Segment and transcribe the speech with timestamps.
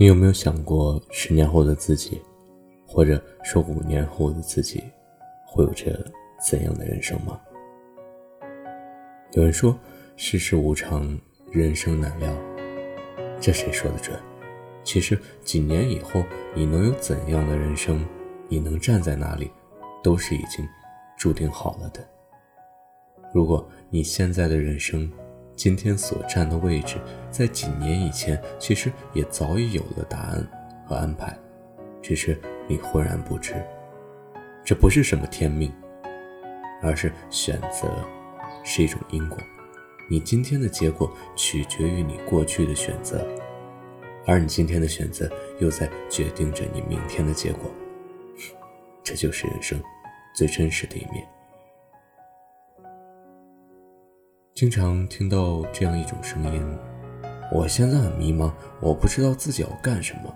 [0.00, 2.22] 你有没有想过，十年后的自己，
[2.86, 4.80] 或者说五年后的自己，
[5.44, 6.06] 会有着
[6.40, 7.40] 怎样的人生吗？
[9.32, 9.76] 有人说，
[10.14, 11.18] 世事无常，
[11.50, 12.32] 人生难料，
[13.40, 14.16] 这谁说的准？
[14.84, 16.22] 其实，几年以后
[16.54, 18.06] 你能有怎样的人生，
[18.46, 19.50] 你能站在哪里，
[20.00, 20.64] 都是已经
[21.16, 22.08] 注定好了的。
[23.34, 25.10] 如果你现在的人生，
[25.58, 26.98] 今天所站的位置，
[27.32, 30.48] 在几年以前其实也早已有了答案
[30.86, 31.36] 和安排，
[32.00, 33.60] 只是你浑然不知。
[34.64, 35.74] 这不是什么天命，
[36.80, 37.92] 而是选择，
[38.62, 39.36] 是一种因果。
[40.08, 43.26] 你今天的结果取决于你过去的选择，
[44.26, 47.68] 而你今天的选择又在决定着你明天的结果。
[49.02, 49.82] 这就是人生
[50.32, 51.28] 最真实的一面。
[54.58, 56.78] 经常听到这样一种声音
[57.54, 60.34] ：“我现在很迷茫，我不知道自己要干什么，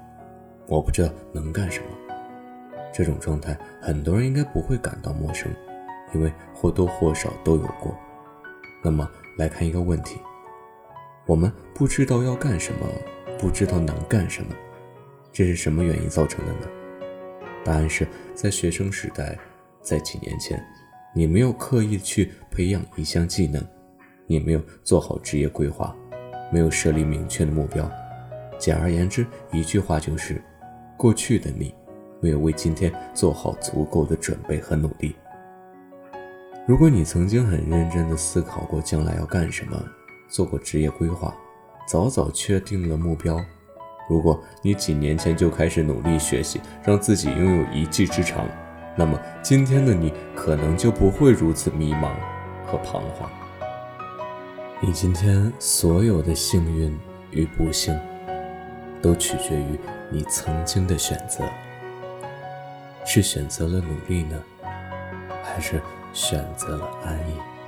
[0.69, 1.87] 我不知道能干什么。”
[2.95, 5.53] 这种状态，很多人应该不会感到陌生，
[6.14, 7.98] 因为或多或少都有过。
[8.81, 10.20] 那么，来看一个问题：
[11.27, 12.86] 我们不知道要干什么，
[13.41, 14.55] 不知道能干什么，
[15.33, 16.69] 这是什么原因造成的呢？
[17.64, 19.36] 答案是在学生时代，
[19.81, 20.64] 在几年前，
[21.12, 23.61] 你没有刻意去培养一项技能。
[24.33, 25.95] 你没有做好职业规划，
[26.51, 27.87] 没有设立明确的目标。
[28.59, 30.43] 简而言之，一句话就是：
[30.97, 31.75] 过去的你
[32.19, 35.15] 没有为今天做好足够的准备和努力。
[36.67, 39.79] 如果你曾经很认真地思考过将来要干什么，
[40.31, 41.35] 做过职业规划，
[41.87, 43.37] 早早确定了目标；
[44.09, 48.49] 如果你几年前就开始努力学习，让自己拥有一技之长，
[48.97, 52.15] 那么今天的你可能就不会如此迷茫
[52.65, 53.29] 和彷徨。
[54.85, 56.99] 你今天所有的幸运
[57.31, 57.97] 与不幸，
[59.01, 59.79] 都取决于
[60.11, 61.45] 你曾经的选择。
[63.05, 64.42] 是选择了努力呢，
[65.45, 65.81] 还是
[66.13, 67.61] 选择了安逸？